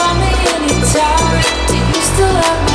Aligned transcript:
Call 0.00 0.14
me 0.14 0.30
anytime. 0.52 1.42
Do 1.68 1.76
you 1.76 2.02
still 2.12 2.32
love 2.32 2.64
me? 2.64 2.69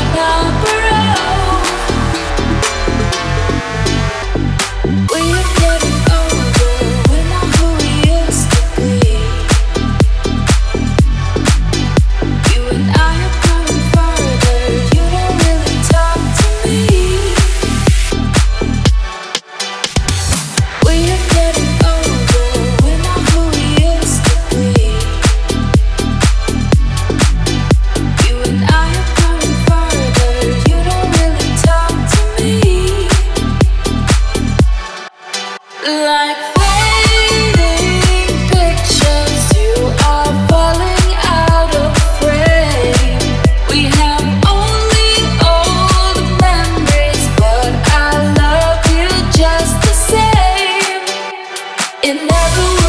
Never. 52.36 52.76
the 52.76 52.85